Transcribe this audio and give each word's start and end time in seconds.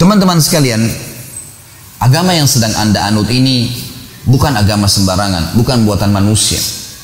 Teman-teman 0.00 0.40
sekalian, 0.40 0.80
agama 2.00 2.32
yang 2.32 2.48
sedang 2.48 2.72
Anda 2.72 3.04
anut 3.12 3.28
ini 3.28 3.68
bukan 4.24 4.56
agama 4.56 4.88
sembarangan, 4.88 5.52
bukan 5.60 5.84
buatan 5.84 6.08
manusia. 6.08 6.56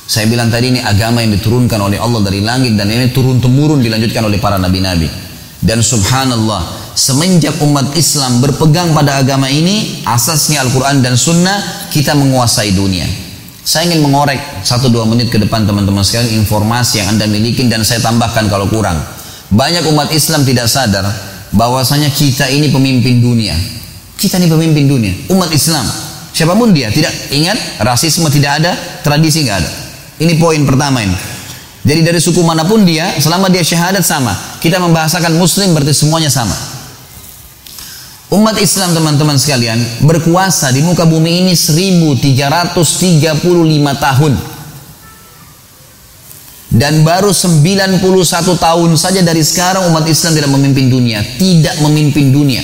Saya 0.08 0.24
bilang 0.32 0.48
tadi 0.48 0.72
ini 0.72 0.80
agama 0.80 1.20
yang 1.20 1.36
diturunkan 1.36 1.76
oleh 1.76 2.00
Allah 2.00 2.24
dari 2.24 2.40
langit 2.40 2.72
dan 2.72 2.88
ini 2.88 3.12
turun 3.12 3.36
temurun 3.36 3.84
dilanjutkan 3.84 4.24
oleh 4.24 4.40
para 4.40 4.56
nabi-nabi. 4.56 5.12
Dan 5.60 5.84
subhanallah, 5.84 6.96
semenjak 6.96 7.60
umat 7.60 7.92
Islam 8.00 8.40
berpegang 8.40 8.96
pada 8.96 9.20
agama 9.20 9.52
ini, 9.52 10.00
asasnya 10.08 10.64
Al-Quran 10.64 11.04
dan 11.04 11.20
Sunnah, 11.20 11.92
kita 11.92 12.16
menguasai 12.16 12.72
dunia. 12.72 13.04
Saya 13.60 13.92
ingin 13.92 14.08
mengorek 14.08 14.40
satu 14.64 14.88
dua 14.88 15.04
menit 15.04 15.28
ke 15.28 15.36
depan 15.36 15.68
teman-teman 15.68 16.00
sekalian 16.00 16.40
informasi 16.40 17.04
yang 17.04 17.12
anda 17.12 17.28
miliki 17.28 17.68
dan 17.68 17.84
saya 17.84 18.00
tambahkan 18.00 18.48
kalau 18.48 18.72
kurang. 18.72 18.96
Banyak 19.52 19.84
umat 19.92 20.16
Islam 20.16 20.48
tidak 20.48 20.72
sadar 20.72 21.35
bahwasanya 21.52 22.10
kita 22.10 22.50
ini 22.50 22.72
pemimpin 22.72 23.22
dunia. 23.22 23.54
Kita 24.16 24.40
ini 24.40 24.48
pemimpin 24.48 24.88
dunia, 24.88 25.12
umat 25.30 25.52
Islam. 25.52 25.84
Siapa 26.32 26.52
pun 26.56 26.72
dia, 26.72 26.92
tidak 26.92 27.12
ingat 27.32 27.56
rasisme 27.80 28.28
tidak 28.28 28.60
ada, 28.60 28.72
tradisi 29.04 29.44
nggak 29.44 29.58
ada. 29.60 29.70
Ini 30.20 30.36
poin 30.40 30.64
pertama 30.64 31.04
ini. 31.04 31.16
Jadi 31.86 32.00
dari 32.02 32.18
suku 32.18 32.42
mana 32.42 32.66
pun 32.66 32.82
dia, 32.82 33.14
selama 33.20 33.46
dia 33.46 33.62
syahadat 33.62 34.02
sama. 34.02 34.34
Kita 34.58 34.80
membahasakan 34.82 35.38
muslim 35.38 35.70
berarti 35.76 35.94
semuanya 35.94 36.32
sama. 36.32 36.56
Umat 38.26 38.58
Islam 38.58 38.90
teman-teman 38.90 39.38
sekalian 39.38 39.78
berkuasa 40.02 40.74
di 40.74 40.82
muka 40.82 41.06
bumi 41.06 41.46
ini 41.46 41.54
1335 41.54 42.74
tahun. 44.02 44.55
Dan 46.76 47.08
baru 47.08 47.32
91 47.32 48.04
tahun 48.60 48.90
saja 49.00 49.24
dari 49.24 49.40
sekarang 49.40 49.88
umat 49.88 50.04
Islam 50.04 50.36
tidak 50.36 50.52
memimpin 50.52 50.92
dunia. 50.92 51.24
Tidak 51.24 51.80
memimpin 51.80 52.28
dunia. 52.28 52.60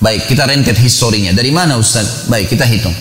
Baik, 0.00 0.32
kita 0.32 0.48
rentet 0.48 0.80
historinya. 0.80 1.36
Dari 1.36 1.52
mana 1.52 1.76
Ustaz? 1.76 2.24
Baik, 2.32 2.56
kita 2.56 2.64
hitung. 2.64 2.96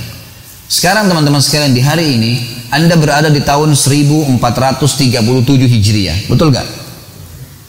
Sekarang 0.68 1.08
teman-teman 1.08 1.40
sekalian 1.40 1.72
di 1.72 1.80
hari 1.80 2.20
ini 2.20 2.32
Anda 2.76 3.00
berada 3.00 3.32
di 3.32 3.40
tahun 3.40 3.72
1437 3.72 4.44
Hijriah. 5.72 6.28
Betul 6.28 6.52
gak? 6.52 6.68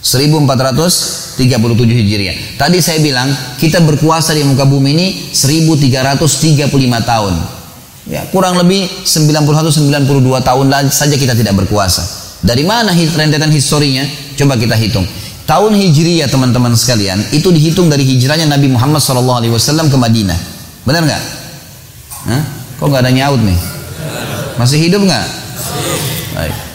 1437 0.02 1.46
Hijriah. 1.94 2.58
Tadi 2.58 2.82
saya 2.82 2.98
bilang 2.98 3.30
kita 3.62 3.78
berkuasa 3.86 4.34
di 4.34 4.42
muka 4.42 4.66
bumi 4.66 4.90
ini 4.98 5.06
1335 5.30 6.74
tahun. 7.06 7.59
Ya, 8.08 8.24
kurang 8.32 8.56
lebih 8.56 8.88
91 9.04 9.44
92 9.68 10.40
tahun 10.40 10.66
saja 10.88 11.16
kita 11.20 11.36
tidak 11.36 11.52
berkuasa. 11.52 12.00
Dari 12.40 12.64
mana 12.64 12.96
rentetan 12.96 13.52
historinya? 13.52 14.08
Coba 14.40 14.56
kita 14.56 14.72
hitung. 14.78 15.04
Tahun 15.44 15.72
Hijriah 15.74 16.30
teman-teman 16.30 16.72
sekalian 16.78 17.20
itu 17.34 17.50
dihitung 17.50 17.90
dari 17.90 18.06
hijrahnya 18.06 18.46
Nabi 18.46 18.70
Muhammad 18.70 19.02
SAW 19.02 19.90
ke 19.90 19.98
Madinah. 19.98 20.38
Benar 20.86 21.02
nggak? 21.04 21.22
Kok 22.80 22.86
nggak 22.88 23.02
ada 23.04 23.12
nyaut 23.12 23.42
nih? 23.42 23.58
Masih 24.56 24.78
hidup 24.80 25.04
nggak? 25.04 25.26
Baik. 26.38 26.69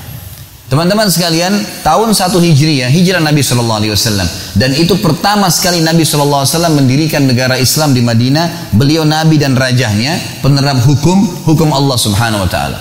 Teman-teman 0.65 1.05
sekalian, 1.05 1.53
tahun 1.85 2.09
1 2.17 2.41
Hijriah, 2.41 2.89
hijrah 2.89 3.21
Nabi 3.21 3.45
Shallallahu 3.45 3.85
Alaihi 3.85 3.93
Wasallam, 3.93 4.25
dan 4.57 4.73
itu 4.73 4.97
pertama 4.97 5.45
sekali 5.53 5.77
Nabi 5.85 6.01
Shallallahu 6.01 6.41
Alaihi 6.41 6.53
Wasallam 6.57 6.73
mendirikan 6.81 7.21
negara 7.21 7.53
Islam 7.61 7.93
di 7.93 8.01
Madinah. 8.01 8.73
Beliau 8.73 9.05
Nabi 9.05 9.37
dan 9.37 9.53
rajahnya 9.53 10.17
penerap 10.41 10.81
hukum 10.81 11.21
hukum 11.45 11.69
Allah 11.69 11.93
Subhanahu 12.01 12.49
Wa 12.49 12.49
Taala. 12.49 12.79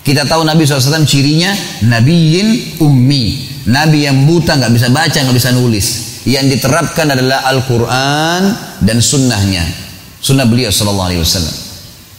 Kita 0.00 0.24
tahu 0.24 0.48
Nabi 0.48 0.64
SAW 0.64 1.04
cirinya 1.04 1.52
Nabiyin 1.84 2.80
ummi, 2.80 3.24
Nabi 3.68 4.08
yang 4.08 4.24
buta 4.24 4.56
nggak 4.56 4.72
bisa 4.72 4.88
baca 4.88 5.18
nggak 5.20 5.36
bisa 5.36 5.52
nulis. 5.52 5.86
Yang 6.24 6.56
diterapkan 6.56 7.04
adalah 7.12 7.44
Al-Quran 7.52 8.42
dan 8.80 8.96
sunnahnya, 9.04 9.60
sunnah 10.24 10.48
beliau 10.48 10.72
Shallallahu 10.72 11.08
Alaihi 11.12 11.20
Wasallam. 11.20 11.56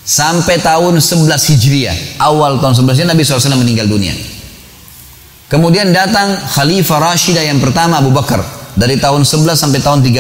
Sampai 0.05 0.61
tahun 0.61 1.01
11 1.01 1.25
Hijriah, 1.25 2.21
awal 2.21 2.61
tahun 2.61 2.85
11 2.85 3.09
Nabi 3.09 3.25
SAW 3.25 3.57
meninggal 3.57 3.89
dunia. 3.89 4.36
Kemudian 5.47 5.95
datang 5.95 6.35
Khalifah 6.35 6.99
Rashidah 6.99 7.39
yang 7.39 7.63
pertama 7.63 8.03
Abu 8.03 8.11
Bakar 8.11 8.43
dari 8.75 8.99
tahun 8.99 9.23
11 9.23 9.55
sampai 9.55 9.79
tahun 9.79 10.03
13. 10.03 10.19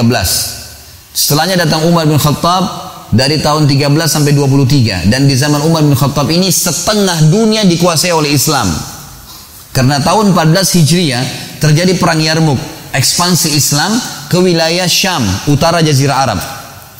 Setelahnya 1.11 1.67
datang 1.67 1.83
Umar 1.83 2.07
bin 2.07 2.15
Khattab 2.15 2.63
dari 3.11 3.43
tahun 3.43 3.67
13 3.67 3.91
sampai 4.07 4.31
23 4.31 5.11
dan 5.11 5.27
di 5.27 5.35
zaman 5.35 5.67
Umar 5.67 5.83
bin 5.83 5.99
Khattab 5.99 6.31
ini 6.31 6.47
setengah 6.47 7.27
dunia 7.27 7.67
dikuasai 7.67 8.15
oleh 8.15 8.31
Islam. 8.31 8.71
Karena 9.75 9.99
tahun 9.99 10.31
14 10.31 10.79
Hijriah 10.79 11.23
terjadi 11.59 11.99
perang 11.99 12.23
Yarmuk, 12.23 12.57
ekspansi 12.95 13.51
Islam 13.51 13.99
ke 14.31 14.39
wilayah 14.39 14.87
Syam, 14.87 15.27
utara 15.51 15.83
Jazirah 15.83 16.17
Arab. 16.23 16.39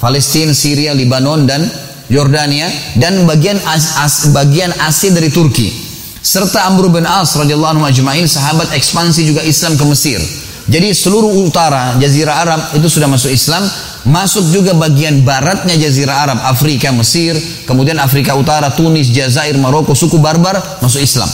Palestina, 0.04 0.52
Syria, 0.52 0.92
Lebanon 0.92 1.48
dan 1.48 1.64
Yordania 2.12 2.68
dan 3.00 3.24
bagian 3.24 3.56
as, 3.72 3.96
as, 4.04 4.36
bagian 4.36 4.76
Asia 4.84 5.16
dari 5.16 5.32
Turki 5.32 5.87
serta 6.22 6.68
Amr 6.68 6.90
bin 6.92 7.06
As 7.08 7.36
radhiyallahu 7.38 7.80
anhu 7.80 7.86
ajma'in 7.88 8.28
sahabat 8.28 8.74
ekspansi 8.74 9.24
juga 9.26 9.42
Islam 9.44 9.78
ke 9.78 9.86
Mesir. 9.88 10.20
Jadi 10.68 10.92
seluruh 10.92 11.32
utara 11.48 11.96
Jazirah 11.96 12.36
Arab 12.44 12.62
itu 12.76 12.92
sudah 12.92 13.08
masuk 13.08 13.32
Islam, 13.32 13.64
masuk 14.04 14.44
juga 14.52 14.76
bagian 14.76 15.24
baratnya 15.24 15.80
Jazirah 15.80 16.28
Arab, 16.28 16.40
Afrika, 16.44 16.92
Mesir, 16.92 17.40
kemudian 17.64 17.96
Afrika 18.04 18.36
Utara, 18.36 18.76
Tunis, 18.76 19.08
Jazair, 19.08 19.56
Maroko, 19.56 19.96
suku 19.96 20.20
Barbar 20.20 20.60
masuk 20.84 21.00
Islam. 21.00 21.32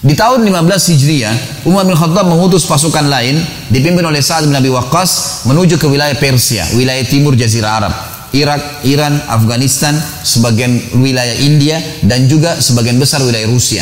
Di 0.00 0.16
tahun 0.16 0.48
15 0.48 0.92
Hijriah, 0.96 1.34
Umar 1.68 1.84
bin 1.84 1.92
Khattab 1.92 2.24
mengutus 2.24 2.64
pasukan 2.64 3.04
lain 3.04 3.36
dipimpin 3.68 4.04
oleh 4.06 4.24
Sa'ad 4.24 4.48
bin 4.48 4.56
Abi 4.56 4.72
Waqqas 4.72 5.44
menuju 5.44 5.76
ke 5.76 5.84
wilayah 5.84 6.16
Persia, 6.16 6.64
wilayah 6.72 7.04
timur 7.04 7.36
Jazirah 7.36 7.72
Arab. 7.84 8.15
Irak, 8.36 8.84
Iran, 8.84 9.16
Afghanistan, 9.32 9.96
sebagian 10.20 11.00
wilayah 11.00 11.32
India, 11.40 11.80
dan 12.04 12.28
juga 12.28 12.60
sebagian 12.60 13.00
besar 13.00 13.24
wilayah 13.24 13.48
Rusia. 13.48 13.80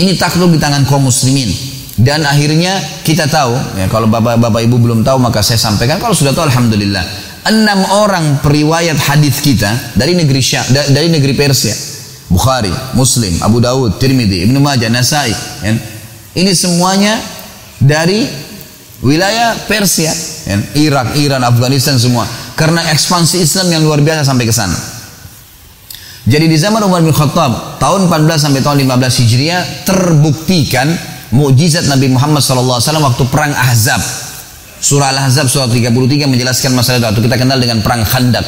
Ini 0.00 0.16
takluk 0.16 0.56
di 0.56 0.58
tangan 0.58 0.88
kaum 0.88 1.04
muslimin. 1.04 1.52
Dan 2.00 2.24
akhirnya 2.24 2.80
kita 3.04 3.28
tahu, 3.28 3.52
ya 3.76 3.84
kalau 3.92 4.08
bapak-bapak 4.08 4.64
ibu 4.64 4.80
belum 4.80 5.04
tahu 5.04 5.20
maka 5.20 5.44
saya 5.44 5.60
sampaikan, 5.60 6.00
kalau 6.00 6.16
sudah 6.16 6.32
tahu 6.32 6.48
Alhamdulillah. 6.48 7.28
Enam 7.40 7.84
orang 7.92 8.40
periwayat 8.40 8.96
hadis 8.96 9.40
kita 9.44 9.68
dari 9.96 10.16
negeri 10.16 10.40
Syam, 10.40 10.64
dari 10.72 11.12
negeri 11.12 11.36
Persia. 11.36 11.76
Bukhari, 12.32 12.72
Muslim, 12.96 13.36
Abu 13.44 13.60
Dawud, 13.60 14.00
Tirmidzi, 14.00 14.48
Ibnu 14.48 14.64
Majah, 14.64 14.88
Nasai. 14.88 15.34
Ya. 15.60 15.76
Ini 16.40 16.52
semuanya 16.56 17.20
dari 17.76 18.24
wilayah 19.04 19.56
Persia, 19.68 20.14
ya. 20.48 20.56
Irak, 20.78 21.20
Iran, 21.20 21.44
Afghanistan 21.44 22.00
semua 22.00 22.39
karena 22.60 22.84
ekspansi 22.92 23.40
Islam 23.40 23.72
yang 23.72 23.82
luar 23.88 24.04
biasa 24.04 24.28
sampai 24.28 24.44
ke 24.44 24.52
sana. 24.52 24.76
Jadi 26.28 26.44
di 26.44 26.60
zaman 26.60 26.84
Umar 26.84 27.00
bin 27.00 27.16
Khattab 27.16 27.80
tahun 27.80 28.12
14 28.12 28.36
sampai 28.36 28.60
tahun 28.60 28.84
15 28.84 29.24
Hijriah 29.24 29.60
terbuktikan 29.88 30.92
mukjizat 31.32 31.88
Nabi 31.88 32.12
Muhammad 32.12 32.44
SAW 32.44 32.76
waktu 32.76 33.24
perang 33.32 33.56
Ahzab. 33.56 34.04
Surah 34.80 35.12
Al-Ahzab 35.16 35.48
surah 35.48 35.72
33 35.72 36.28
menjelaskan 36.28 36.76
masalah 36.76 37.16
itu 37.16 37.24
kita 37.24 37.40
kenal 37.40 37.56
dengan 37.56 37.80
perang 37.80 38.04
Khandaq. 38.04 38.44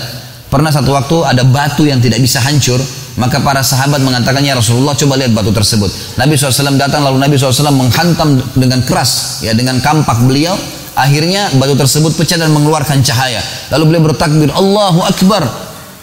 Pernah 0.52 0.68
satu 0.68 0.92
waktu 0.92 1.16
ada 1.24 1.48
batu 1.48 1.88
yang 1.88 1.96
tidak 1.96 2.20
bisa 2.20 2.36
hancur, 2.44 2.76
maka 3.16 3.40
para 3.40 3.64
sahabat 3.64 4.04
mengatakannya 4.04 4.52
Rasulullah 4.52 4.92
coba 4.92 5.16
lihat 5.16 5.32
batu 5.32 5.48
tersebut. 5.48 5.88
Nabi 6.20 6.36
SAW 6.36 6.76
datang 6.76 7.00
lalu 7.00 7.16
Nabi 7.16 7.40
SAW 7.40 7.72
menghantam 7.72 8.36
dengan 8.52 8.84
keras 8.84 9.40
ya 9.40 9.56
dengan 9.56 9.80
kampak 9.80 10.20
beliau 10.28 10.52
Akhirnya 10.92 11.48
batu 11.56 11.72
tersebut 11.72 12.12
pecah 12.16 12.36
dan 12.36 12.53
mengeluarkan 12.53 13.00
cahaya. 13.00 13.41
Lalu 13.72 13.82
beliau 13.92 14.03
bertakbir, 14.12 14.53
Allahu 14.53 15.00
Akbar. 15.04 15.44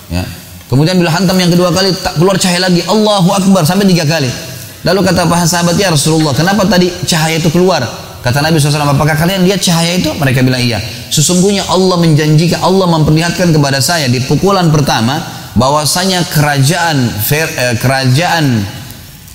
Ya. 0.09 0.25
Kemudian 0.69 0.97
bila 0.97 1.09
hantam 1.09 1.37
yang 1.37 1.49
kedua 1.49 1.73
kali, 1.73 1.93
tak 1.93 2.17
keluar 2.17 2.37
cahaya 2.37 2.69
lagi, 2.69 2.81
Allahu 2.85 3.29
Akbar 3.33 3.65
sampai 3.65 3.89
tiga 3.89 4.05
kali. 4.05 4.29
Lalu 4.85 4.99
kata 5.03 5.27
para 5.27 5.43
sahabat 5.43 5.75
ya 5.75 5.91
Rasulullah, 5.91 6.31
kenapa 6.31 6.63
tadi 6.65 6.87
cahaya 7.03 7.41
itu 7.41 7.51
keluar? 7.51 7.83
Kata 8.19 8.43
Nabi 8.43 8.59
SAW, 8.59 8.83
apakah 8.83 9.15
kalian 9.15 9.47
lihat 9.47 9.63
cahaya 9.63 9.95
itu? 9.95 10.11
Mereka 10.11 10.43
bilang 10.43 10.59
iya. 10.59 10.79
Sesungguhnya 11.07 11.63
Allah 11.71 11.95
menjanjikan, 11.99 12.59
Allah 12.59 12.87
memperlihatkan 12.91 13.55
kepada 13.55 13.79
saya 13.79 14.11
di 14.11 14.19
pukulan 14.23 14.67
pertama, 14.71 15.23
bahwasanya 15.55 16.27
kerajaan 16.27 17.11
eh, 17.31 17.75
kerajaan 17.79 18.45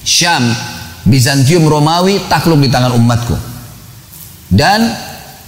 Syam, 0.05 0.53
Bizantium 1.09 1.65
Romawi 1.65 2.29
takluk 2.29 2.61
di 2.61 2.69
tangan 2.69 2.93
umatku. 2.93 3.37
Dan 4.53 4.85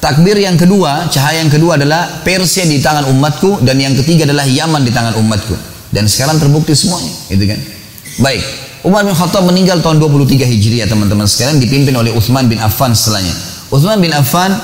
Takbir 0.07 0.39
yang 0.39 0.55
kedua, 0.55 1.11
cahaya 1.11 1.43
yang 1.43 1.51
kedua 1.51 1.75
adalah 1.75 2.23
Persia 2.23 2.63
di 2.63 2.79
tangan 2.79 3.11
umatku 3.11 3.59
dan 3.67 3.75
yang 3.75 3.91
ketiga 3.99 4.23
adalah 4.23 4.47
Yaman 4.47 4.87
di 4.87 4.95
tangan 4.95 5.19
umatku. 5.19 5.59
Dan 5.91 6.07
sekarang 6.07 6.39
terbukti 6.39 6.79
semuanya, 6.79 7.11
gitu 7.27 7.43
kan? 7.43 7.59
Baik. 8.23 8.39
Umar 8.87 9.03
bin 9.03 9.19
Khattab 9.19 9.43
meninggal 9.51 9.83
tahun 9.83 9.99
23 9.99 10.47
Hijriah 10.47 10.87
teman-teman 10.87 11.27
sekalian 11.27 11.59
dipimpin 11.59 11.91
oleh 11.99 12.15
Uthman 12.15 12.47
bin 12.47 12.63
Affan 12.63 12.95
setelahnya. 12.95 13.35
Uthman 13.75 13.99
bin 13.99 14.15
Affan 14.15 14.55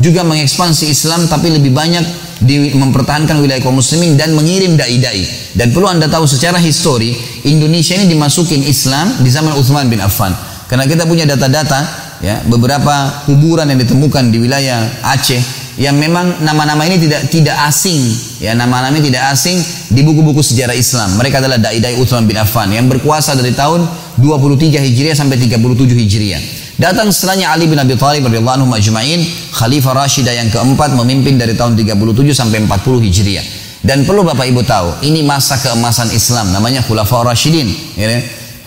juga 0.00 0.24
mengekspansi 0.24 0.88
Islam 0.88 1.28
tapi 1.28 1.52
lebih 1.52 1.68
banyak 1.68 2.08
di, 2.40 2.72
mempertahankan 2.72 3.44
wilayah 3.44 3.60
kaum 3.60 3.76
muslimin 3.76 4.16
dan 4.16 4.32
mengirim 4.32 4.72
dai-dai. 4.72 5.52
Dan 5.52 5.68
perlu 5.68 5.84
Anda 5.84 6.08
tahu 6.08 6.24
secara 6.24 6.56
histori, 6.56 7.12
Indonesia 7.44 7.92
ini 7.92 8.08
dimasukin 8.08 8.64
Islam 8.64 9.20
di 9.20 9.28
zaman 9.28 9.52
Uthman 9.52 9.92
bin 9.92 10.00
Affan. 10.00 10.32
Karena 10.64 10.88
kita 10.88 11.04
punya 11.04 11.28
data-data 11.28 12.07
ya 12.24 12.42
beberapa 12.46 13.24
kuburan 13.26 13.70
yang 13.70 13.78
ditemukan 13.78 14.30
di 14.30 14.38
wilayah 14.42 14.84
Aceh 15.02 15.68
yang 15.78 15.94
memang 15.94 16.42
nama-nama 16.42 16.82
ini 16.90 16.98
tidak 16.98 17.30
tidak 17.30 17.56
asing. 17.70 18.02
Ya 18.42 18.54
nama-nama 18.58 18.90
ini 18.98 19.14
tidak 19.14 19.30
asing 19.30 19.62
di 19.94 20.02
buku-buku 20.02 20.42
sejarah 20.42 20.74
Islam. 20.74 21.14
Mereka 21.14 21.38
adalah 21.38 21.58
dai-dai 21.62 21.94
Utsman 22.02 22.26
bin 22.26 22.34
Affan 22.34 22.74
yang 22.74 22.90
berkuasa 22.90 23.38
dari 23.38 23.54
tahun 23.54 23.86
23 24.18 24.74
Hijriah 24.74 25.14
sampai 25.14 25.38
37 25.38 25.94
Hijriah. 25.94 26.42
Datang 26.78 27.10
setelahnya 27.10 27.50
Ali 27.50 27.66
bin 27.66 27.78
Abi 27.78 27.98
Thalib 27.98 28.26
radhiyallahu 28.26 28.62
anhu 28.62 28.68
majma'in 28.70 29.22
khalifah 29.54 29.98
Rashidah 29.98 30.34
yang 30.34 30.46
keempat 30.50 30.94
memimpin 30.94 31.34
dari 31.34 31.54
tahun 31.54 31.74
37 31.74 31.98
sampai 32.34 32.62
40 32.66 33.06
Hijriah. 33.06 33.46
Dan 33.78 34.02
perlu 34.02 34.26
Bapak 34.26 34.46
Ibu 34.50 34.66
tahu 34.66 35.06
ini 35.06 35.22
masa 35.22 35.58
keemasan 35.62 36.10
Islam 36.10 36.50
namanya 36.50 36.82
Khulafaur 36.82 37.26
Rashidin. 37.30 37.70
Ya. 37.94 38.18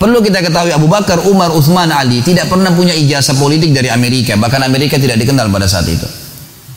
Perlu 0.02 0.18
kita 0.18 0.42
ketahui 0.42 0.74
Abu 0.74 0.90
Bakar, 0.90 1.22
Umar, 1.30 1.54
Uthman, 1.54 1.94
Ali 1.94 2.26
tidak 2.26 2.50
pernah 2.50 2.74
punya 2.74 2.90
ijazah 2.90 3.38
politik 3.38 3.70
dari 3.70 3.86
Amerika. 3.86 4.34
Bahkan 4.34 4.66
Amerika 4.66 4.98
tidak 4.98 5.22
dikenal 5.22 5.46
pada 5.46 5.70
saat 5.70 5.86
itu 5.86 6.10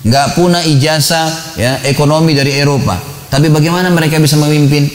nggak 0.05 0.37
punya 0.37 0.61
ijazah 0.61 1.57
ya 1.57 1.81
ekonomi 1.89 2.37
dari 2.37 2.53
Eropa. 2.61 2.93
Tapi 3.25 3.49
bagaimana 3.49 3.89
mereka 3.89 4.21
bisa 4.21 4.37
memimpin? 4.37 4.85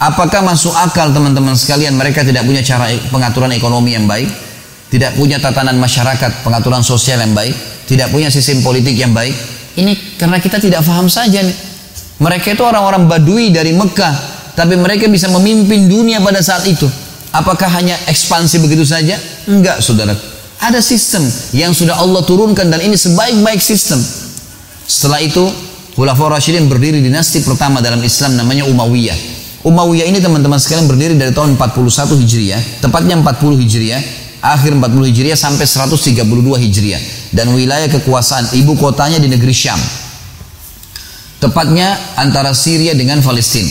Apakah 0.00 0.40
masuk 0.40 0.72
akal 0.72 1.12
teman-teman 1.12 1.52
sekalian 1.52 1.92
mereka 1.92 2.24
tidak 2.24 2.48
punya 2.48 2.64
cara 2.64 2.88
e, 2.88 2.96
pengaturan 3.12 3.52
ekonomi 3.52 3.92
yang 3.92 4.08
baik? 4.08 4.32
Tidak 4.90 5.14
punya 5.14 5.36
tatanan 5.38 5.76
masyarakat, 5.76 6.40
pengaturan 6.40 6.80
sosial 6.80 7.20
yang 7.20 7.36
baik? 7.36 7.52
Tidak 7.84 8.08
punya 8.08 8.32
sistem 8.32 8.64
politik 8.64 8.96
yang 8.96 9.12
baik? 9.12 9.36
Ini 9.76 10.16
karena 10.16 10.40
kita 10.40 10.56
tidak 10.56 10.82
paham 10.88 11.06
saja 11.06 11.44
nih. 11.44 11.56
Mereka 12.16 12.56
itu 12.56 12.64
orang-orang 12.64 13.06
badui 13.06 13.52
dari 13.52 13.76
Mekah, 13.76 14.14
tapi 14.56 14.74
mereka 14.80 15.04
bisa 15.06 15.28
memimpin 15.28 15.84
dunia 15.84 16.18
pada 16.24 16.40
saat 16.40 16.64
itu. 16.64 16.88
Apakah 17.30 17.70
hanya 17.78 17.94
ekspansi 18.10 18.58
begitu 18.58 18.82
saja? 18.82 19.14
Enggak, 19.46 19.78
saudara. 19.78 20.18
Ada 20.60 20.82
sistem 20.82 21.22
yang 21.54 21.70
sudah 21.70 21.96
Allah 21.96 22.26
turunkan 22.26 22.66
dan 22.68 22.82
ini 22.82 22.98
sebaik-baik 22.98 23.62
sistem. 23.62 24.02
Setelah 24.84 25.22
itu 25.22 25.46
Khulafaur 25.94 26.34
Rasyidin 26.34 26.66
berdiri 26.66 26.98
dinasti 26.98 27.40
pertama 27.46 27.78
dalam 27.78 28.02
Islam 28.02 28.34
namanya 28.34 28.66
Umayyah. 28.66 29.14
Umayyah 29.62 30.10
ini 30.10 30.18
teman-teman 30.18 30.58
sekalian 30.58 30.90
berdiri 30.90 31.14
dari 31.14 31.30
tahun 31.30 31.54
41 31.54 32.18
Hijriah, 32.18 32.62
tepatnya 32.82 33.14
40 33.22 33.62
Hijriah, 33.62 34.02
akhir 34.42 34.72
40 34.74 35.08
Hijriah 35.14 35.38
sampai 35.38 35.64
132 35.64 36.26
Hijriah 36.66 37.00
dan 37.30 37.54
wilayah 37.54 37.86
kekuasaan 37.86 38.50
ibu 38.58 38.74
kotanya 38.74 39.22
di 39.22 39.30
negeri 39.30 39.54
Syam. 39.54 39.78
Tepatnya 41.40 41.96
antara 42.20 42.52
Syria 42.52 42.92
dengan 42.92 43.22
Palestina. 43.22 43.70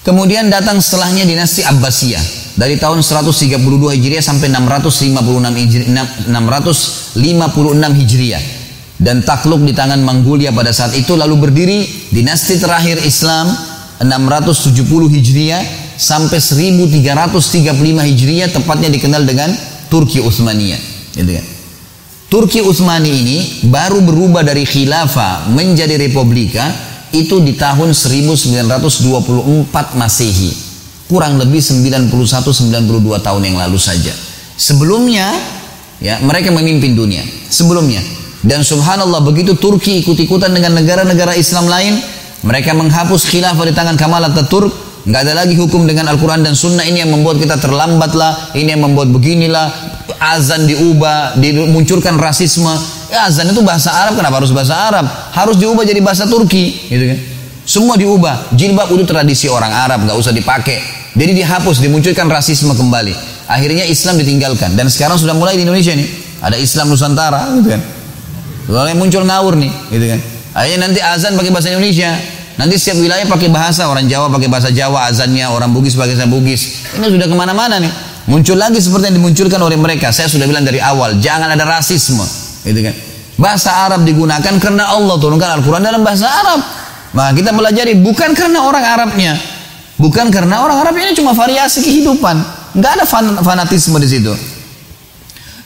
Kemudian 0.00 0.48
datang 0.48 0.80
setelahnya 0.80 1.28
dinasti 1.28 1.62
Abbasiyah 1.62 2.39
dari 2.54 2.78
tahun 2.78 3.02
132 3.02 3.94
Hijriah 3.94 4.24
sampai 4.24 4.50
656 4.50 5.54
Hijriah, 5.54 5.86
656 6.26 8.00
Hijriah. 8.00 8.42
Dan 9.00 9.24
takluk 9.24 9.64
di 9.64 9.72
tangan 9.72 10.04
Mongolia 10.04 10.52
pada 10.52 10.76
saat 10.76 10.92
itu 10.92 11.16
lalu 11.16 11.40
berdiri 11.40 11.88
dinasti 12.12 12.60
terakhir 12.60 13.00
Islam 13.00 13.48
670 14.00 14.76
Hijriah 15.08 15.62
sampai 15.96 16.36
1335 16.36 18.08
Hijriah 18.12 18.48
tepatnya 18.52 18.92
dikenal 18.92 19.24
dengan 19.24 19.48
Turki 19.88 20.20
Utsmaniyah. 20.20 20.80
Gitu 21.16 21.32
kan? 21.32 21.46
Turki 22.30 22.62
Utsmani 22.62 23.10
ini 23.10 23.38
baru 23.66 24.06
berubah 24.06 24.46
dari 24.46 24.62
khilafah 24.62 25.50
menjadi 25.50 25.98
republika 25.98 26.62
itu 27.10 27.42
di 27.42 27.58
tahun 27.58 27.90
1924 27.90 29.98
Masehi 29.98 30.69
kurang 31.10 31.42
lebih 31.42 31.58
91-92 31.58 32.14
tahun 33.18 33.42
yang 33.42 33.58
lalu 33.58 33.78
saja 33.82 34.14
sebelumnya 34.54 35.34
ya 35.98 36.22
mereka 36.22 36.54
memimpin 36.54 36.94
dunia 36.94 37.26
sebelumnya 37.50 37.98
dan 38.40 38.64
subhanallah 38.64 39.20
begitu 39.20 39.52
Turki 39.52 40.00
ikut-ikutan 40.00 40.48
dengan 40.56 40.72
negara-negara 40.72 41.36
Islam 41.36 41.68
lain, 41.68 42.00
mereka 42.40 42.72
menghapus 42.72 43.28
khilafah 43.28 43.68
di 43.68 43.76
tangan 43.76 44.00
Kamal 44.00 44.24
Ataturk, 44.32 44.72
nggak 45.04 45.20
ada 45.28 45.44
lagi 45.44 45.60
hukum 45.60 45.84
dengan 45.84 46.08
Al-Quran 46.08 46.40
dan 46.40 46.56
Sunnah 46.56 46.88
ini 46.88 47.04
yang 47.04 47.12
membuat 47.12 47.36
kita 47.36 47.60
terlambat 47.60 48.16
lah, 48.16 48.56
ini 48.56 48.72
yang 48.72 48.80
membuat 48.80 49.12
beginilah, 49.12 49.68
azan 50.16 50.64
diubah, 50.64 51.36
dimunculkan 51.36 52.16
rasisme. 52.16 52.72
Ya, 53.12 53.28
azan 53.28 53.52
itu 53.52 53.60
bahasa 53.60 53.92
Arab, 53.92 54.16
kenapa 54.16 54.40
harus 54.40 54.56
bahasa 54.56 54.72
Arab? 54.88 55.04
Harus 55.36 55.60
diubah 55.60 55.84
jadi 55.84 56.00
bahasa 56.00 56.24
Turki, 56.24 56.88
gitu 56.88 57.12
kan? 57.12 57.18
Semua 57.68 58.00
diubah. 58.00 58.56
Jilbab 58.56 58.88
itu 58.96 59.04
tradisi 59.04 59.52
orang 59.52 59.70
Arab, 59.70 60.08
nggak 60.08 60.16
usah 60.16 60.32
dipakai. 60.32 60.99
Jadi 61.14 61.32
dihapus, 61.42 61.82
dimunculkan 61.82 62.30
rasisme 62.30 62.70
kembali. 62.74 63.14
Akhirnya 63.50 63.82
Islam 63.82 64.14
ditinggalkan 64.22 64.78
dan 64.78 64.86
sekarang 64.86 65.18
sudah 65.18 65.34
mulai 65.34 65.58
di 65.58 65.66
Indonesia 65.66 65.90
nih. 65.90 66.06
Ada 66.40 66.56
Islam 66.56 66.94
Nusantara, 66.94 67.50
gitu 67.58 67.68
kan? 67.68 67.82
Lalu 68.70 68.96
muncul 68.96 69.26
ngawur 69.26 69.58
nih, 69.58 69.72
gitu 69.90 70.06
kan. 70.06 70.20
Akhirnya 70.54 70.88
nanti 70.88 71.00
azan 71.02 71.34
pakai 71.34 71.50
bahasa 71.50 71.68
Indonesia. 71.74 72.14
Nanti 72.56 72.76
setiap 72.76 73.00
wilayah 73.00 73.24
pakai 73.24 73.48
bahasa, 73.48 73.88
orang 73.88 74.06
Jawa 74.06 74.28
pakai 74.30 74.48
bahasa 74.48 74.68
Jawa 74.70 75.08
azannya, 75.10 75.48
orang 75.48 75.72
Bugis 75.74 75.98
pakai 75.98 76.14
bahasa 76.14 76.28
Bugis. 76.30 76.86
Ini 76.94 77.06
sudah 77.08 77.26
ke 77.26 77.36
mana-mana 77.36 77.80
nih. 77.82 77.92
Muncul 78.30 78.54
lagi 78.60 78.78
seperti 78.78 79.10
yang 79.10 79.16
dimunculkan 79.18 79.58
oleh 79.58 79.74
mereka. 79.80 80.14
Saya 80.14 80.30
sudah 80.30 80.46
bilang 80.46 80.62
dari 80.62 80.78
awal, 80.78 81.18
jangan 81.18 81.50
ada 81.50 81.64
rasisme, 81.66 82.22
gitu 82.62 82.80
kan. 82.84 82.94
Bahasa 83.40 83.88
Arab 83.88 84.04
digunakan 84.04 84.54
karena 84.60 84.92
Allah 84.92 85.16
turunkan 85.16 85.58
Al-Quran 85.58 85.82
dalam 85.82 86.04
bahasa 86.04 86.28
Arab. 86.28 86.60
Maka 87.10 87.34
kita 87.34 87.50
belajari 87.50 87.98
bukan 87.98 88.36
karena 88.36 88.62
orang 88.62 88.84
Arabnya, 88.84 89.34
bukan 90.00 90.32
karena 90.32 90.64
orang 90.64 90.80
Arab 90.80 90.96
ini 90.96 91.12
cuma 91.12 91.36
variasi 91.36 91.84
kehidupan. 91.84 92.40
Nggak 92.72 92.92
ada 92.96 93.04
fanatisme 93.44 94.00
di 94.00 94.08
situ. 94.08 94.32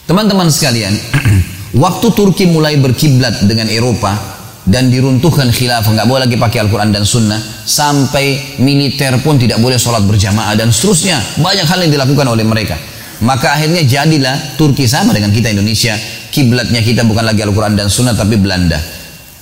Teman-teman 0.04 0.50
sekalian, 0.50 0.92
Waktu 1.74 2.06
Turki 2.14 2.46
mulai 2.46 2.78
berkiblat 2.78 3.50
dengan 3.50 3.66
Eropa 3.66 4.14
dan 4.62 4.94
diruntuhkan 4.94 5.50
khilafah, 5.50 5.90
nggak 5.90 6.06
boleh 6.06 6.30
lagi 6.30 6.38
pakai 6.38 6.62
Al-Quran 6.62 6.94
dan 6.94 7.02
Sunnah, 7.02 7.42
sampai 7.66 8.58
militer 8.62 9.18
pun 9.26 9.34
tidak 9.42 9.58
boleh 9.58 9.74
sholat 9.74 10.06
berjamaah 10.06 10.54
dan 10.54 10.70
seterusnya. 10.70 11.18
Banyak 11.42 11.66
hal 11.66 11.82
yang 11.82 11.92
dilakukan 11.98 12.30
oleh 12.30 12.46
mereka. 12.46 12.78
Maka 13.26 13.58
akhirnya 13.58 13.82
jadilah 13.82 14.54
Turki 14.54 14.86
sama 14.86 15.10
dengan 15.10 15.34
kita 15.34 15.50
Indonesia. 15.50 15.98
Kiblatnya 16.30 16.78
kita 16.78 17.02
bukan 17.02 17.26
lagi 17.26 17.42
Al-Quran 17.42 17.74
dan 17.74 17.90
Sunnah 17.90 18.14
tapi 18.14 18.38
Belanda. 18.38 18.78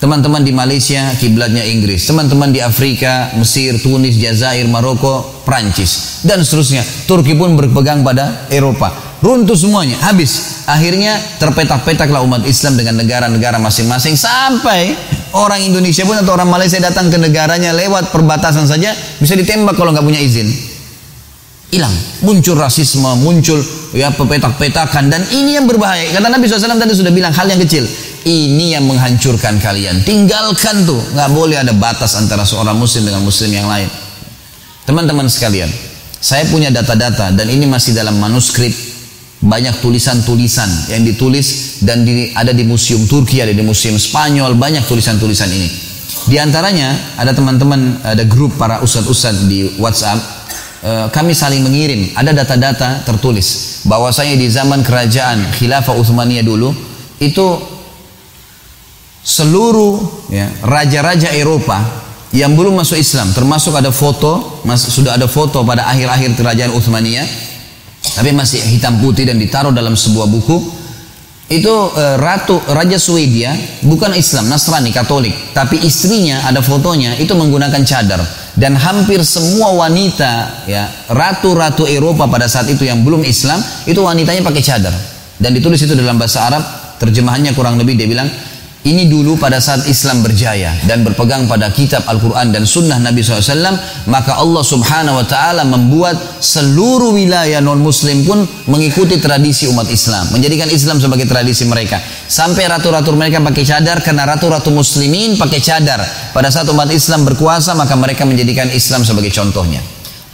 Teman-teman 0.02 0.42
di 0.42 0.50
Malaysia 0.50 1.14
kiblatnya 1.14 1.62
Inggris. 1.62 2.02
Teman-teman 2.10 2.50
di 2.50 2.58
Afrika, 2.58 3.30
Mesir, 3.38 3.78
Tunis, 3.78 4.18
Jazair, 4.18 4.66
Maroko, 4.66 5.22
Prancis 5.46 6.26
dan 6.26 6.42
seterusnya. 6.42 6.82
Turki 7.06 7.38
pun 7.38 7.54
berpegang 7.54 8.02
pada 8.02 8.50
Eropa 8.50 9.12
runtuh 9.22 9.54
semuanya, 9.54 9.94
habis. 10.02 10.66
Akhirnya 10.66 11.14
terpetak-petaklah 11.38 12.26
umat 12.26 12.42
Islam 12.42 12.74
dengan 12.74 12.98
negara-negara 12.98 13.62
masing-masing 13.62 14.18
sampai 14.18 14.98
orang 15.38 15.62
Indonesia 15.62 16.02
pun 16.02 16.18
atau 16.18 16.34
orang 16.34 16.50
Malaysia 16.50 16.82
datang 16.82 17.08
ke 17.08 17.16
negaranya 17.16 17.70
lewat 17.70 18.10
perbatasan 18.10 18.66
saja 18.66 18.90
bisa 19.22 19.38
ditembak 19.38 19.78
kalau 19.78 19.94
nggak 19.94 20.02
punya 20.02 20.18
izin. 20.18 20.50
Hilang, 21.72 21.94
muncul 22.20 22.58
rasisme, 22.58 23.08
muncul 23.22 23.56
ya 23.96 24.12
pepetak-petakan 24.12 25.08
dan 25.08 25.24
ini 25.32 25.56
yang 25.56 25.64
berbahaya. 25.64 26.04
Kata 26.12 26.28
Nabi 26.28 26.44
SAW 26.44 26.76
tadi 26.76 26.92
sudah 26.92 27.14
bilang 27.14 27.32
hal 27.32 27.48
yang 27.48 27.62
kecil. 27.64 27.88
Ini 28.22 28.78
yang 28.78 28.86
menghancurkan 28.86 29.58
kalian. 29.58 30.06
Tinggalkan 30.06 30.86
tuh, 30.86 31.02
nggak 31.14 31.30
boleh 31.34 31.58
ada 31.58 31.74
batas 31.74 32.14
antara 32.14 32.46
seorang 32.46 32.78
muslim 32.78 33.02
dengan 33.10 33.26
muslim 33.26 33.50
yang 33.50 33.66
lain. 33.66 33.90
Teman-teman 34.86 35.26
sekalian, 35.26 35.66
saya 36.22 36.46
punya 36.46 36.70
data-data 36.70 37.34
dan 37.34 37.46
ini 37.50 37.66
masih 37.66 37.98
dalam 37.98 38.14
manuskrip 38.22 38.70
banyak 39.42 39.82
tulisan-tulisan 39.82 40.70
yang 40.94 41.02
ditulis 41.02 41.78
dan 41.82 42.06
di, 42.06 42.30
ada 42.30 42.54
di 42.54 42.62
museum 42.62 43.02
Turki, 43.10 43.42
ada 43.42 43.50
di 43.50 43.62
museum 43.66 43.98
Spanyol, 43.98 44.54
banyak 44.54 44.86
tulisan-tulisan 44.86 45.50
ini. 45.50 45.66
Di 46.30 46.38
antaranya 46.38 47.18
ada 47.18 47.34
teman-teman, 47.34 47.98
ada 48.06 48.22
grup 48.22 48.54
para 48.54 48.78
ustadz-ustadz 48.86 49.50
di 49.50 49.66
WhatsApp, 49.82 50.22
eh, 50.86 51.06
kami 51.10 51.34
saling 51.34 51.66
mengirim, 51.66 52.14
ada 52.14 52.30
data-data 52.30 53.02
tertulis 53.02 53.82
bahwasanya 53.82 54.38
di 54.38 54.46
zaman 54.46 54.86
kerajaan 54.86 55.50
Khilafah 55.58 55.98
Utsmaniyah 55.98 56.46
dulu 56.46 56.70
itu 57.18 57.71
seluruh 59.22 60.26
ya, 60.28 60.50
raja-raja 60.66 61.30
Eropa 61.34 61.78
yang 62.34 62.56
belum 62.58 62.80
masuk 62.80 62.98
Islam, 62.98 63.30
termasuk 63.36 63.76
ada 63.76 63.92
foto, 63.94 64.62
mas, 64.66 64.82
sudah 64.82 65.14
ada 65.14 65.28
foto 65.30 65.62
pada 65.62 65.86
akhir-akhir 65.88 66.34
kerajaan 66.34 66.72
Utsmaniyah 66.74 67.52
tapi 68.02 68.34
masih 68.34 68.58
hitam 68.66 68.98
putih 68.98 69.24
dan 69.24 69.38
ditaruh 69.38 69.70
dalam 69.70 69.94
sebuah 69.94 70.26
buku 70.26 70.82
itu 71.52 71.74
e, 71.92 72.04
ratu 72.16 72.56
raja 72.72 72.96
Swedia 72.96 73.52
bukan 73.84 74.16
Islam 74.16 74.48
Nasrani 74.48 74.88
Katolik 74.88 75.52
tapi 75.52 75.78
istrinya 75.84 76.48
ada 76.48 76.64
fotonya 76.64 77.14
itu 77.20 77.32
menggunakan 77.36 77.82
cadar. 77.84 78.22
Dan 78.52 78.76
hampir 78.76 79.24
semua 79.24 79.72
wanita 79.72 80.64
ya 80.68 80.84
ratu-ratu 81.08 81.88
Eropa 81.88 82.28
pada 82.28 82.44
saat 82.44 82.68
itu 82.68 82.84
yang 82.84 83.00
belum 83.00 83.24
Islam 83.24 83.60
itu 83.88 83.96
wanitanya 84.04 84.44
pakai 84.44 84.60
cadar. 84.60 84.92
Dan 85.40 85.56
ditulis 85.56 85.80
itu 85.80 85.96
dalam 85.96 86.20
bahasa 86.20 86.44
Arab 86.44 86.62
terjemahannya 87.00 87.56
kurang 87.56 87.80
lebih 87.80 87.96
dia 87.96 88.04
bilang 88.04 88.28
Ini 88.82 89.06
dulu 89.06 89.38
pada 89.38 89.62
saat 89.62 89.86
Islam 89.86 90.26
berjaya 90.26 90.74
dan 90.90 91.06
berpegang 91.06 91.46
pada 91.46 91.70
kitab 91.70 92.02
Al-Quran 92.02 92.50
dan 92.50 92.66
sunnah 92.66 92.98
Nabi 92.98 93.22
SAW, 93.22 93.78
maka 94.10 94.34
Allah 94.34 94.58
subhanahu 94.58 95.22
wa 95.22 95.26
ta'ala 95.26 95.62
membuat 95.62 96.18
seluruh 96.42 97.14
wilayah 97.14 97.62
non-muslim 97.62 98.26
pun 98.26 98.42
mengikuti 98.66 99.22
tradisi 99.22 99.70
umat 99.70 99.86
Islam. 99.86 100.34
Menjadikan 100.34 100.66
Islam 100.66 100.98
sebagai 100.98 101.30
tradisi 101.30 101.62
mereka. 101.62 102.02
Sampai 102.26 102.66
ratu-ratu 102.66 103.14
mereka 103.14 103.38
pakai 103.38 103.62
cadar 103.62 104.02
karena 104.02 104.26
ratu-ratu 104.26 104.74
muslimin 104.74 105.38
pakai 105.38 105.62
cadar. 105.62 106.02
Pada 106.34 106.50
saat 106.50 106.66
umat 106.66 106.90
Islam 106.90 107.22
berkuasa 107.22 107.78
maka 107.78 107.94
mereka 107.94 108.26
menjadikan 108.26 108.66
Islam 108.66 109.06
sebagai 109.06 109.30
contohnya. 109.30 109.78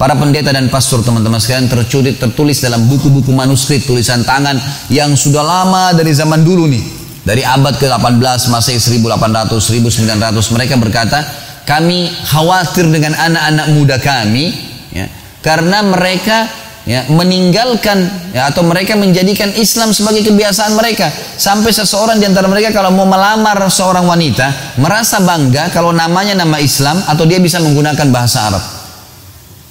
Para 0.01 0.17
pendeta 0.17 0.57
dan 0.57 0.73
pastor 0.73 1.05
teman-teman 1.05 1.37
sekalian 1.37 1.69
tercurit 1.69 2.17
tertulis 2.17 2.65
dalam 2.65 2.89
buku-buku 2.89 3.29
manuskrip 3.29 3.85
tulisan 3.85 4.25
tangan 4.25 4.57
yang 4.89 5.13
sudah 5.13 5.45
lama 5.45 5.93
dari 5.93 6.17
zaman 6.17 6.41
dulu 6.41 6.65
nih 6.65 6.98
dari 7.29 7.45
abad 7.45 7.77
ke-18 7.77 8.49
masih 8.49 8.81
1800 8.81 9.53
1900 9.53 10.57
mereka 10.57 10.75
berkata 10.81 11.21
kami 11.69 12.09
khawatir 12.25 12.89
dengan 12.89 13.13
anak-anak 13.13 13.67
muda 13.77 14.01
kami 14.01 14.57
ya, 14.97 15.05
karena 15.45 15.85
mereka 15.85 16.49
ya, 16.89 17.05
meninggalkan 17.13 18.09
ya, 18.33 18.49
atau 18.49 18.65
mereka 18.65 18.97
menjadikan 18.97 19.53
Islam 19.53 19.93
sebagai 19.93 20.25
kebiasaan 20.25 20.73
mereka. 20.73 21.13
Sampai 21.13 21.77
seseorang 21.77 22.17
di 22.17 22.25
antara 22.25 22.49
mereka 22.49 22.73
kalau 22.73 22.89
mau 22.89 23.05
melamar 23.05 23.61
seorang 23.69 24.09
wanita 24.09 24.81
merasa 24.81 25.21
bangga 25.21 25.69
kalau 25.69 25.93
namanya 25.93 26.33
nama 26.33 26.57
Islam 26.57 26.97
atau 27.05 27.29
dia 27.29 27.37
bisa 27.37 27.61
menggunakan 27.61 28.09
bahasa 28.09 28.49
Arab. 28.49 28.65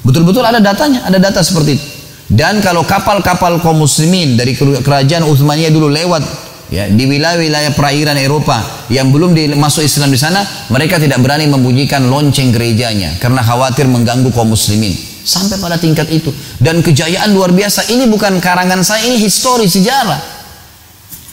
Betul-betul 0.05 0.45
ada 0.45 0.61
datanya 0.61 1.09
ada 1.09 1.17
data 1.17 1.41
seperti 1.41 1.71
itu. 1.73 1.85
Dan 2.27 2.61
kalau 2.61 2.85
kapal-kapal 2.85 3.57
kaum 3.63 3.81
muslimin 3.81 4.37
dari 4.37 4.53
kerajaan 4.55 5.25
Utsmaniyah 5.25 5.71
dulu 5.73 5.89
lewat 5.89 6.46
ya 6.67 6.91
di 6.91 7.03
wilayah-wilayah 7.07 7.71
perairan 7.73 8.19
Eropa 8.19 8.87
yang 8.91 9.11
belum 9.11 9.35
masuk 9.55 9.83
Islam 9.83 10.11
di 10.11 10.19
sana 10.19 10.43
mereka 10.71 10.99
tidak 10.99 11.19
berani 11.23 11.47
membunyikan 11.47 12.07
lonceng 12.07 12.51
gerejanya 12.51 13.15
karena 13.19 13.43
khawatir 13.43 13.87
mengganggu 13.87 14.31
kaum 14.31 14.51
muslimin. 14.51 14.95
Sampai 15.27 15.59
pada 15.59 15.75
tingkat 15.75 16.07
itu. 16.07 16.31
Dan 16.55 16.79
kejayaan 16.79 17.35
luar 17.35 17.51
biasa. 17.51 17.91
Ini 17.91 18.07
bukan 18.07 18.39
karangan 18.39 18.79
saya 18.79 19.11
ini 19.11 19.19
histori 19.19 19.67
sejarah. 19.67 20.23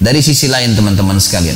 Dari 0.03 0.19
sisi 0.19 0.51
lain 0.51 0.75
teman-teman 0.75 1.15
sekalian 1.23 1.55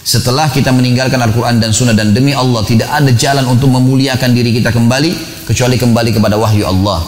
setelah 0.00 0.48
kita 0.48 0.72
meninggalkan 0.72 1.20
Al-Quran 1.20 1.60
dan 1.60 1.76
Sunnah 1.76 1.92
dan 1.92 2.16
demi 2.16 2.32
Allah 2.32 2.64
tidak 2.64 2.88
ada 2.88 3.12
jalan 3.12 3.44
untuk 3.52 3.68
memuliakan 3.68 4.32
diri 4.32 4.56
kita 4.56 4.72
kembali 4.72 5.44
kecuali 5.44 5.76
kembali 5.76 6.10
kepada 6.16 6.40
wahyu 6.40 6.64
Allah. 6.64 7.04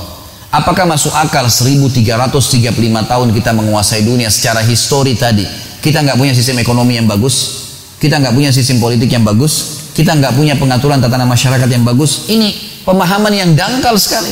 Apakah 0.52 0.84
masuk 0.84 1.16
akal 1.16 1.48
1335 1.48 2.76
tahun 3.08 3.28
kita 3.32 3.50
menguasai 3.56 4.04
dunia 4.04 4.28
secara 4.28 4.60
histori 4.60 5.16
tadi 5.16 5.71
kita 5.82 5.98
nggak 6.06 6.14
punya 6.14 6.30
sistem 6.30 6.62
ekonomi 6.62 6.94
yang 6.94 7.10
bagus, 7.10 7.66
kita 7.98 8.22
nggak 8.22 8.32
punya 8.32 8.54
sistem 8.54 8.78
politik 8.78 9.10
yang 9.10 9.26
bagus, 9.26 9.82
kita 9.92 10.14
nggak 10.14 10.38
punya 10.38 10.54
pengaturan 10.54 11.02
tatanan 11.02 11.26
masyarakat 11.26 11.66
yang 11.66 11.82
bagus. 11.82 12.30
Ini 12.30 12.80
pemahaman 12.86 13.34
yang 13.34 13.50
dangkal 13.58 13.98
sekali. 13.98 14.30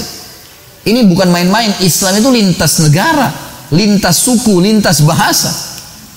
Ini 0.86 1.04
bukan 1.10 1.28
main-main. 1.28 1.74
Islam 1.84 2.22
itu 2.22 2.30
lintas 2.32 2.80
negara, 2.80 3.28
lintas 3.74 4.16
suku, 4.22 4.62
lintas 4.62 5.04
bahasa. 5.04 5.50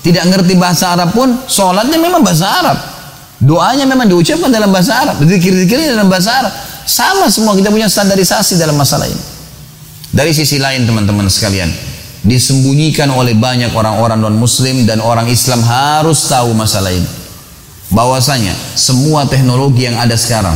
Tidak 0.06 0.24
ngerti 0.30 0.56
bahasa 0.56 0.94
Arab 0.96 1.16
pun, 1.16 1.34
sholatnya 1.50 1.98
memang 1.98 2.24
bahasa 2.24 2.48
Arab. 2.48 2.78
Doanya 3.44 3.84
memang 3.84 4.08
diucapkan 4.08 4.48
dalam 4.48 4.72
bahasa 4.72 5.04
Arab, 5.04 5.20
zikir-zikirnya 5.20 6.00
dalam 6.00 6.08
bahasa 6.08 6.32
Arab. 6.32 6.54
Sama 6.88 7.28
semua 7.28 7.56
kita 7.56 7.72
punya 7.72 7.92
standarisasi 7.92 8.56
dalam 8.56 8.76
masalah 8.76 9.08
ini. 9.08 9.20
Dari 10.14 10.32
sisi 10.32 10.60
lain 10.62 10.86
teman-teman 10.88 11.28
sekalian, 11.28 11.72
disembunyikan 12.24 13.12
oleh 13.12 13.36
banyak 13.36 13.76
orang-orang 13.76 14.24
non 14.24 14.36
muslim 14.40 14.88
dan 14.88 15.04
orang 15.04 15.28
Islam 15.28 15.60
harus 15.64 16.24
tahu 16.32 16.56
masalah 16.56 16.92
ini. 16.96 17.08
Bahwasanya 17.94 18.56
semua 18.74 19.28
teknologi 19.30 19.86
yang 19.86 20.00
ada 20.00 20.18
sekarang 20.18 20.56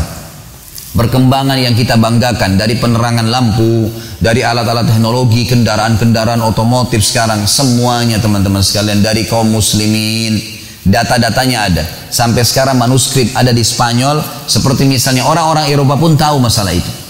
perkembangan 0.97 1.59
yang 1.61 1.77
kita 1.77 1.99
banggakan 1.99 2.57
dari 2.57 2.81
penerangan 2.81 3.29
lampu 3.29 3.91
dari 4.17 4.41
alat-alat 4.41 4.89
teknologi 4.89 5.45
kendaraan-kendaraan 5.45 6.41
otomotif 6.41 7.05
sekarang 7.05 7.45
semuanya 7.45 8.17
teman-teman 8.17 8.65
sekalian 8.65 9.05
dari 9.05 9.29
kaum 9.29 9.45
muslimin 9.53 10.39
data-datanya 10.81 11.57
ada. 11.69 11.83
Sampai 12.09 12.41
sekarang 12.47 12.79
manuskrip 12.79 13.29
ada 13.37 13.53
di 13.53 13.61
Spanyol 13.61 14.23
seperti 14.49 14.87
misalnya 14.87 15.27
orang-orang 15.27 15.69
Eropa 15.69 15.99
pun 15.99 16.17
tahu 16.17 16.41
masalah 16.41 16.73
itu 16.73 17.06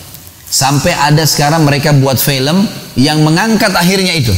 sampai 0.48 0.96
ada 0.96 1.24
sekarang 1.28 1.68
mereka 1.68 1.92
buat 1.92 2.18
film 2.20 2.68
yang 2.96 3.22
mengangkat 3.22 3.76
akhirnya 3.76 4.16
itu. 4.16 4.34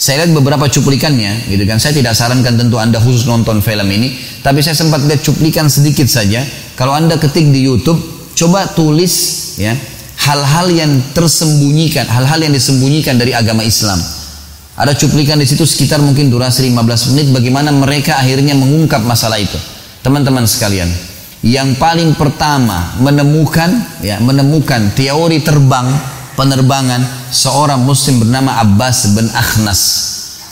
Saya 0.00 0.24
lihat 0.24 0.32
beberapa 0.32 0.64
cuplikannya, 0.64 1.52
gitu 1.52 1.60
kan. 1.68 1.76
Saya 1.76 1.92
tidak 1.92 2.16
sarankan 2.16 2.56
tentu 2.56 2.80
Anda 2.80 2.96
khusus 2.96 3.28
nonton 3.28 3.60
film 3.60 3.84
ini, 3.92 4.16
tapi 4.40 4.64
saya 4.64 4.72
sempat 4.72 5.04
lihat 5.04 5.20
cuplikan 5.20 5.68
sedikit 5.68 6.08
saja. 6.08 6.40
Kalau 6.72 6.96
Anda 6.96 7.20
ketik 7.20 7.52
di 7.52 7.60
YouTube, 7.68 8.00
coba 8.32 8.64
tulis 8.72 9.12
ya 9.60 9.76
hal-hal 10.24 10.72
yang 10.72 10.92
tersembunyikan, 11.12 12.08
hal-hal 12.08 12.40
yang 12.40 12.52
disembunyikan 12.56 13.20
dari 13.20 13.36
agama 13.36 13.60
Islam. 13.60 14.00
Ada 14.80 14.96
cuplikan 14.96 15.36
di 15.36 15.44
situ 15.44 15.68
sekitar 15.68 16.00
mungkin 16.00 16.32
durasi 16.32 16.64
15 16.72 17.12
menit 17.12 17.26
bagaimana 17.36 17.68
mereka 17.68 18.16
akhirnya 18.16 18.56
mengungkap 18.56 19.04
masalah 19.04 19.36
itu. 19.36 19.60
Teman-teman 20.00 20.48
sekalian, 20.48 20.88
yang 21.40 21.72
paling 21.80 22.12
pertama 22.20 23.00
menemukan 23.00 23.72
ya 24.04 24.20
menemukan 24.20 24.92
teori 24.92 25.40
terbang 25.40 25.88
penerbangan 26.36 27.00
seorang 27.32 27.80
muslim 27.80 28.24
bernama 28.24 28.60
Abbas 28.60 29.16
bin 29.16 29.28
Akhnas. 29.32 29.80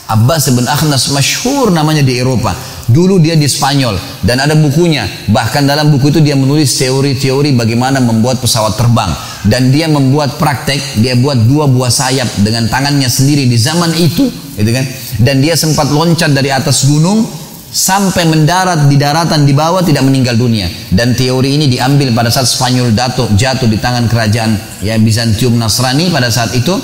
Abbas 0.08 0.48
bin 0.56 0.64
Akhnas 0.64 1.12
masyhur 1.12 1.68
namanya 1.68 2.00
di 2.00 2.16
Eropa. 2.16 2.56
Dulu 2.88 3.20
dia 3.20 3.36
di 3.36 3.44
Spanyol 3.44 4.00
dan 4.24 4.40
ada 4.40 4.56
bukunya. 4.56 5.04
Bahkan 5.28 5.68
dalam 5.68 5.92
buku 5.92 6.08
itu 6.08 6.24
dia 6.24 6.32
menulis 6.32 6.80
teori-teori 6.80 7.52
bagaimana 7.52 8.00
membuat 8.00 8.40
pesawat 8.40 8.80
terbang 8.80 9.12
dan 9.44 9.68
dia 9.68 9.84
membuat 9.92 10.40
praktek, 10.40 11.04
dia 11.04 11.12
buat 11.20 11.36
dua 11.36 11.68
buah 11.68 11.92
sayap 11.92 12.40
dengan 12.40 12.64
tangannya 12.72 13.12
sendiri 13.12 13.44
di 13.44 13.60
zaman 13.60 13.92
itu, 14.00 14.32
gitu 14.56 14.70
kan? 14.72 14.88
Dan 15.20 15.44
dia 15.44 15.52
sempat 15.52 15.92
loncat 15.92 16.32
dari 16.32 16.48
atas 16.48 16.88
gunung 16.88 17.28
sampai 17.68 18.24
mendarat 18.24 18.88
di 18.88 18.96
daratan 18.96 19.44
di 19.44 19.52
bawah 19.52 19.84
tidak 19.84 20.04
meninggal 20.04 20.34
dunia. 20.34 20.68
Dan 20.88 21.12
teori 21.12 21.60
ini 21.60 21.68
diambil 21.68 22.12
pada 22.16 22.32
saat 22.32 22.48
Spanyol 22.48 22.96
jatuh 22.96 23.28
jatuh 23.36 23.68
di 23.68 23.76
tangan 23.76 24.08
kerajaan 24.08 24.56
ya 24.80 24.96
Bizantium 24.96 25.56
Nasrani 25.60 26.08
pada 26.08 26.32
saat 26.32 26.56
itu. 26.56 26.74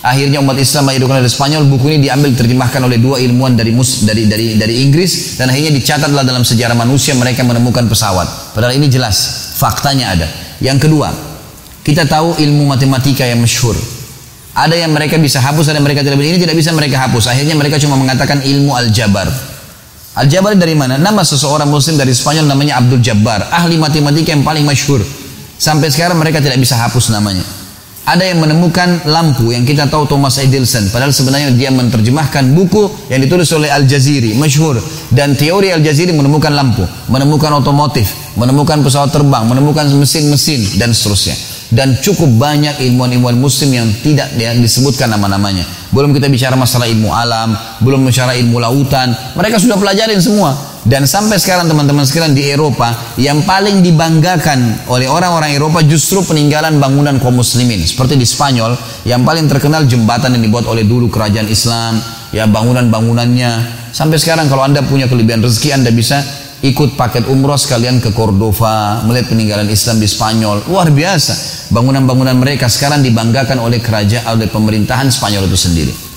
Akhirnya 0.00 0.40
umat 0.40 0.56
Islam 0.56 0.88
menjadikan 0.88 1.20
dari 1.20 1.28
Spanyol 1.28 1.68
buku 1.68 1.92
ini 1.92 2.08
diambil 2.08 2.32
terjemahkan 2.32 2.80
oleh 2.80 2.96
dua 2.96 3.20
ilmuwan 3.20 3.52
dari 3.52 3.68
mus, 3.68 4.00
dari 4.08 4.24
dari 4.24 4.56
dari 4.56 4.80
Inggris 4.80 5.36
dan 5.36 5.52
akhirnya 5.52 5.76
dicatatlah 5.76 6.24
dalam 6.24 6.40
sejarah 6.40 6.72
manusia 6.72 7.12
mereka 7.12 7.44
menemukan 7.44 7.84
pesawat. 7.84 8.56
Padahal 8.56 8.80
ini 8.80 8.88
jelas 8.88 9.52
faktanya 9.60 10.16
ada. 10.16 10.24
Yang 10.64 10.88
kedua 10.88 11.12
kita 11.84 12.08
tahu 12.08 12.40
ilmu 12.40 12.64
matematika 12.72 13.28
yang 13.28 13.44
masyhur. 13.44 13.76
Ada 14.56 14.72
yang 14.72 14.96
mereka 14.96 15.20
bisa 15.20 15.36
hapus 15.36 15.68
ada 15.68 15.78
yang 15.78 15.84
mereka 15.84 16.00
tidak 16.00 16.16
ini 16.16 16.40
tidak 16.40 16.56
bisa 16.56 16.72
mereka 16.72 16.96
hapus. 16.96 17.28
Akhirnya 17.28 17.52
mereka 17.52 17.76
cuma 17.76 18.00
mengatakan 18.00 18.40
ilmu 18.40 18.72
aljabar 18.72 19.28
Al-Jabari 20.10 20.58
dari 20.58 20.74
mana? 20.74 20.98
Nama 20.98 21.22
seseorang 21.22 21.70
muslim 21.70 21.94
dari 21.94 22.10
Spanyol 22.10 22.50
namanya 22.50 22.82
Abdul 22.82 22.98
Jabbar, 22.98 23.46
ahli 23.46 23.78
matematika 23.78 24.34
yang 24.34 24.42
paling 24.42 24.66
masyhur. 24.66 24.98
Sampai 25.54 25.86
sekarang 25.86 26.18
mereka 26.18 26.42
tidak 26.42 26.58
bisa 26.58 26.74
hapus 26.74 27.14
namanya. 27.14 27.46
Ada 28.10 28.26
yang 28.26 28.42
menemukan 28.42 29.06
lampu 29.06 29.54
yang 29.54 29.62
kita 29.62 29.86
tahu 29.86 30.10
Thomas 30.10 30.42
Edison, 30.42 30.90
padahal 30.90 31.14
sebenarnya 31.14 31.54
dia 31.54 31.70
menerjemahkan 31.70 32.42
buku 32.58 33.06
yang 33.06 33.22
ditulis 33.22 33.46
oleh 33.54 33.70
Al-Jaziri, 33.70 34.34
masyhur. 34.34 34.82
Dan 35.14 35.38
teori 35.38 35.70
Al-Jaziri 35.70 36.10
menemukan 36.10 36.50
lampu, 36.50 36.82
menemukan 37.06 37.62
otomotif, 37.62 38.34
menemukan 38.34 38.82
pesawat 38.82 39.14
terbang, 39.14 39.46
menemukan 39.46 39.86
mesin-mesin 39.94 40.74
dan 40.74 40.90
seterusnya 40.90 41.59
dan 41.70 41.94
cukup 42.02 42.26
banyak 42.34 42.82
ilmuwan-ilmuwan 42.82 43.38
muslim 43.38 43.70
yang 43.70 43.88
tidak 44.02 44.34
disebutkan 44.36 45.10
nama-namanya. 45.10 45.62
Belum 45.94 46.10
kita 46.10 46.26
bicara 46.26 46.54
masalah 46.58 46.86
ilmu 46.90 47.10
alam, 47.14 47.54
belum 47.82 48.02
bicara 48.06 48.34
ilmu 48.34 48.58
lautan. 48.58 49.14
Mereka 49.38 49.58
sudah 49.58 49.78
pelajarin 49.78 50.18
semua. 50.18 50.54
Dan 50.80 51.04
sampai 51.04 51.36
sekarang 51.36 51.68
teman-teman 51.68 52.08
sekalian 52.08 52.32
di 52.32 52.48
Eropa 52.48 52.96
yang 53.20 53.44
paling 53.44 53.84
dibanggakan 53.84 54.88
oleh 54.88 55.04
orang-orang 55.12 55.52
Eropa 55.52 55.84
justru 55.84 56.24
peninggalan 56.24 56.80
bangunan 56.80 57.20
kaum 57.20 57.36
muslimin. 57.36 57.84
Seperti 57.84 58.16
di 58.16 58.24
Spanyol 58.24 58.72
yang 59.04 59.20
paling 59.20 59.44
terkenal 59.44 59.84
jembatan 59.84 60.40
yang 60.40 60.42
dibuat 60.48 60.64
oleh 60.64 60.88
dulu 60.88 61.12
kerajaan 61.12 61.52
Islam, 61.52 62.00
ya 62.32 62.48
bangunan-bangunannya. 62.48 63.76
Sampai 63.92 64.16
sekarang 64.16 64.48
kalau 64.48 64.64
Anda 64.64 64.80
punya 64.80 65.04
kelebihan 65.04 65.44
rezeki 65.44 65.76
Anda 65.76 65.92
bisa 65.92 66.24
ikut 66.60 66.96
paket 66.96 67.24
umroh 67.28 67.56
sekalian 67.56 68.04
ke 68.04 68.12
Cordova, 68.12 69.00
melihat 69.08 69.32
peninggalan 69.32 69.68
Islam 69.72 69.96
di 69.96 70.08
Spanyol. 70.08 70.68
Luar 70.68 70.92
biasa. 70.92 71.66
Bangunan-bangunan 71.72 72.36
mereka 72.36 72.68
sekarang 72.68 73.00
dibanggakan 73.00 73.62
oleh 73.62 73.80
kerajaan, 73.80 74.36
oleh 74.36 74.48
pemerintahan 74.50 75.08
Spanyol 75.08 75.48
itu 75.48 75.58
sendiri. 75.58 76.09